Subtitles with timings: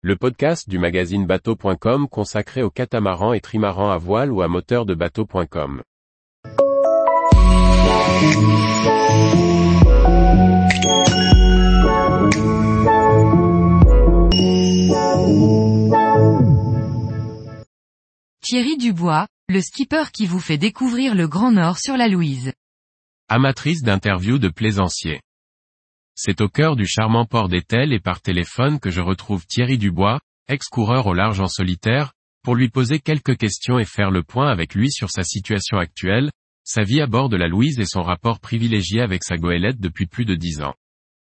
[0.00, 4.86] le podcast du magazine bateau.com consacré aux catamarans et trimarans à voile ou à moteur
[4.86, 5.82] de bateau.com.
[18.40, 22.52] Thierry Dubois, le skipper qui vous fait découvrir le Grand Nord sur la Louise.
[23.28, 25.20] Amatrice d'interviews de plaisanciers.
[26.20, 30.18] C'est au cœur du charmant port d'Etel et par téléphone que je retrouve Thierry Dubois,
[30.48, 32.12] ex-coureur au large en solitaire,
[32.42, 36.32] pour lui poser quelques questions et faire le point avec lui sur sa situation actuelle,
[36.64, 40.06] sa vie à bord de la Louise et son rapport privilégié avec sa goélette depuis
[40.06, 40.74] plus de dix ans.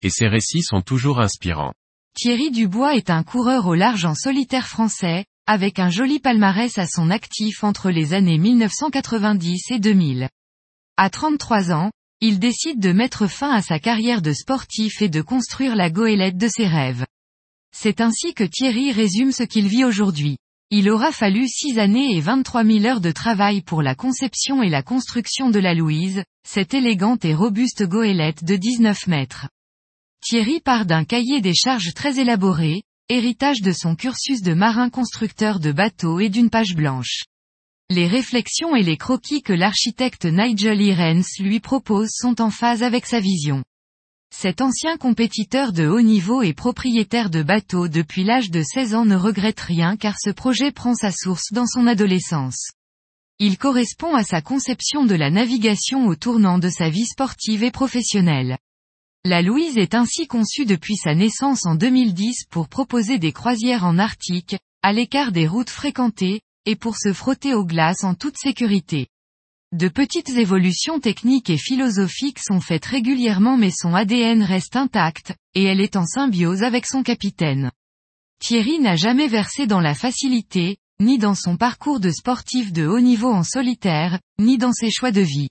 [0.00, 1.74] Et ses récits sont toujours inspirants.
[2.14, 6.86] Thierry Dubois est un coureur au large en solitaire français, avec un joli palmarès à
[6.86, 10.30] son actif entre les années 1990 et 2000.
[10.96, 11.90] À 33 ans,
[12.22, 16.36] il décide de mettre fin à sa carrière de sportif et de construire la goélette
[16.36, 17.06] de ses rêves.
[17.74, 20.36] C'est ainsi que Thierry résume ce qu'il vit aujourd'hui.
[20.70, 24.68] Il aura fallu 6 années et 23 000 heures de travail pour la conception et
[24.68, 29.48] la construction de la Louise, cette élégante et robuste goélette de 19 mètres.
[30.22, 35.58] Thierry part d'un cahier des charges très élaboré, héritage de son cursus de marin constructeur
[35.58, 37.24] de bateaux et d'une page blanche.
[37.92, 43.04] Les réflexions et les croquis que l'architecte Nigel Irens lui propose sont en phase avec
[43.04, 43.64] sa vision.
[44.32, 49.04] Cet ancien compétiteur de haut niveau et propriétaire de bateaux depuis l'âge de 16 ans
[49.04, 52.70] ne regrette rien car ce projet prend sa source dans son adolescence.
[53.40, 57.72] Il correspond à sa conception de la navigation au tournant de sa vie sportive et
[57.72, 58.56] professionnelle.
[59.24, 63.98] La Louise est ainsi conçue depuis sa naissance en 2010 pour proposer des croisières en
[63.98, 69.08] Arctique, à l'écart des routes fréquentées, et pour se frotter aux glaces en toute sécurité.
[69.72, 75.62] De petites évolutions techniques et philosophiques sont faites régulièrement mais son ADN reste intact, et
[75.62, 77.70] elle est en symbiose avec son capitaine.
[78.40, 83.00] Thierry n'a jamais versé dans la facilité, ni dans son parcours de sportif de haut
[83.00, 85.48] niveau en solitaire, ni dans ses choix de vie.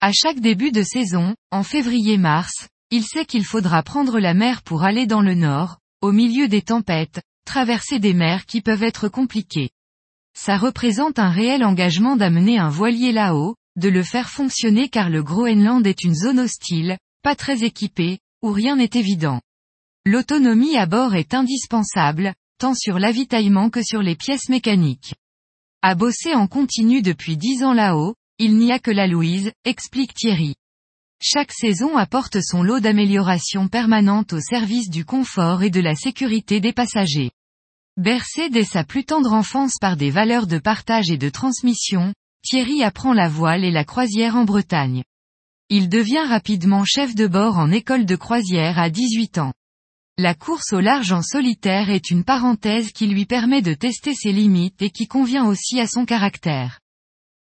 [0.00, 4.84] À chaque début de saison, en février-mars, il sait qu'il faudra prendre la mer pour
[4.84, 9.70] aller dans le nord, au milieu des tempêtes, traverser des mers qui peuvent être compliquées.
[10.36, 15.22] Ça représente un réel engagement d'amener un voilier là-haut, de le faire fonctionner car le
[15.22, 19.40] Groenland est une zone hostile, pas très équipée, où rien n'est évident.
[20.04, 25.14] L'autonomie à bord est indispensable, tant sur l'avitaillement que sur les pièces mécaniques.
[25.80, 30.12] À bosser en continu depuis dix ans là-haut, il n'y a que la Louise, explique
[30.12, 30.54] Thierry.
[31.18, 36.60] Chaque saison apporte son lot d'améliorations permanentes au service du confort et de la sécurité
[36.60, 37.30] des passagers.
[37.98, 42.12] Bercé dès sa plus tendre enfance par des valeurs de partage et de transmission,
[42.42, 45.02] Thierry apprend la voile et la croisière en Bretagne.
[45.70, 49.54] Il devient rapidement chef de bord en école de croisière à 18 ans.
[50.18, 54.32] La course au large en solitaire est une parenthèse qui lui permet de tester ses
[54.32, 56.80] limites et qui convient aussi à son caractère.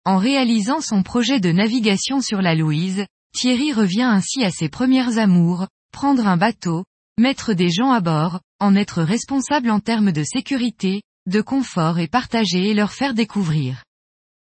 [0.06, 5.18] En réalisant son projet de navigation sur la Louise, Thierry revient ainsi à ses premières
[5.18, 6.86] amours, prendre un bateau,
[7.18, 12.08] mettre des gens à bord, en être responsable en termes de sécurité, de confort et
[12.08, 13.84] partager et leur faire découvrir.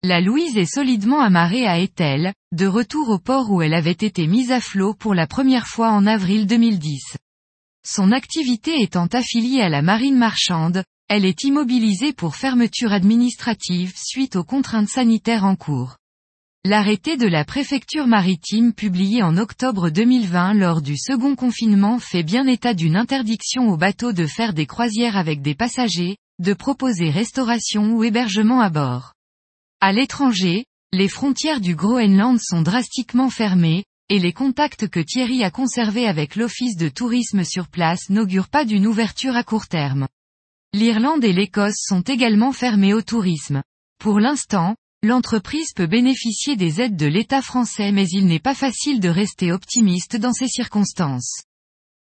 [0.02, 4.26] La Louise est solidement amarrée à Etel, de retour au port où elle avait été
[4.26, 7.16] mise à flot pour la première fois en avril 2010.
[7.86, 14.36] Son activité étant affiliée à la marine marchande, elle est immobilisée pour fermeture administrative suite
[14.36, 15.96] aux contraintes sanitaires en cours.
[16.66, 22.46] L'arrêté de la préfecture maritime publié en octobre 2020 lors du second confinement fait bien
[22.46, 27.92] état d'une interdiction aux bateaux de faire des croisières avec des passagers, de proposer restauration
[27.92, 29.12] ou hébergement à bord.
[29.82, 30.64] À l'étranger,
[30.94, 36.34] les frontières du Groenland sont drastiquement fermées, et les contacts que Thierry a conservés avec
[36.34, 40.08] l'office de tourisme sur place n'augurent pas d'une ouverture à court terme.
[40.72, 43.62] L'Irlande et l'Écosse sont également fermées au tourisme.
[43.98, 49.00] Pour l'instant, L'entreprise peut bénéficier des aides de l'État français mais il n'est pas facile
[49.00, 51.42] de rester optimiste dans ces circonstances.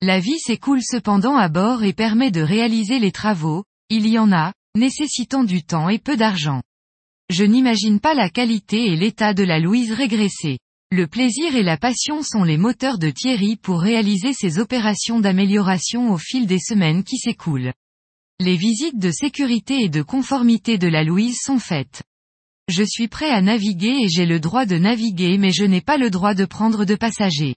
[0.02, 4.32] La vie s'écoule cependant à bord et permet de réaliser les travaux, il y en
[4.32, 6.60] a, nécessitant du temps et peu d'argent.
[7.30, 10.58] Je n'imagine pas la qualité et l'état de la Louise régresser.
[10.90, 16.10] Le plaisir et la passion sont les moteurs de Thierry pour réaliser ces opérations d'amélioration
[16.10, 17.72] au fil des semaines qui s'écoulent.
[18.40, 22.02] Les visites de sécurité et de conformité de la Louise sont faites.
[22.68, 25.96] Je suis prêt à naviguer et j'ai le droit de naviguer mais je n'ai pas
[25.96, 27.54] le droit de prendre de passagers.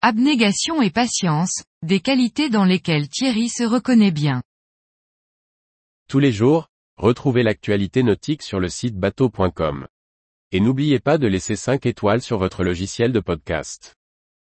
[0.00, 4.42] Abnégation et patience, des qualités dans lesquelles Thierry se reconnaît bien.
[6.08, 9.86] Tous les jours, retrouvez l'actualité nautique sur le site bateau.com.
[10.52, 13.97] Et n'oubliez pas de laisser 5 étoiles sur votre logiciel de podcast.